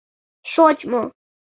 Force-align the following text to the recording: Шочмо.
Шочмо. 0.51 1.03